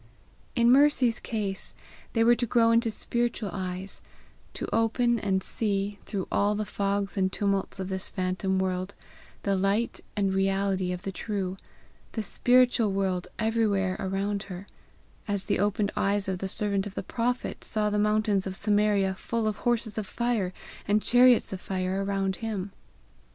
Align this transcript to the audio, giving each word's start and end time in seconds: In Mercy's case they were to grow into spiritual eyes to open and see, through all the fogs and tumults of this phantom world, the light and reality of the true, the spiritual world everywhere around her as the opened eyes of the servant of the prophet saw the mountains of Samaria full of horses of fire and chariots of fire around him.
In 0.55 0.71
Mercy's 0.71 1.19
case 1.19 1.75
they 2.13 2.23
were 2.23 2.33
to 2.33 2.47
grow 2.47 2.71
into 2.71 2.89
spiritual 2.89 3.51
eyes 3.53 4.01
to 4.55 4.67
open 4.73 5.19
and 5.19 5.43
see, 5.43 5.99
through 6.07 6.27
all 6.31 6.55
the 6.55 6.65
fogs 6.65 7.17
and 7.17 7.31
tumults 7.31 7.79
of 7.79 7.87
this 7.89 8.09
phantom 8.09 8.57
world, 8.57 8.95
the 9.43 9.55
light 9.55 10.01
and 10.17 10.33
reality 10.33 10.91
of 10.91 11.03
the 11.03 11.11
true, 11.11 11.55
the 12.13 12.23
spiritual 12.23 12.91
world 12.91 13.27
everywhere 13.37 13.95
around 13.99 14.41
her 14.49 14.65
as 15.27 15.45
the 15.45 15.59
opened 15.59 15.91
eyes 15.95 16.27
of 16.27 16.39
the 16.39 16.47
servant 16.47 16.87
of 16.87 16.95
the 16.95 17.03
prophet 17.03 17.63
saw 17.63 17.91
the 17.91 17.99
mountains 17.99 18.47
of 18.47 18.55
Samaria 18.55 19.13
full 19.13 19.47
of 19.47 19.57
horses 19.57 19.99
of 19.99 20.07
fire 20.07 20.51
and 20.87 21.03
chariots 21.03 21.53
of 21.53 21.61
fire 21.61 22.03
around 22.03 22.37
him. 22.37 22.71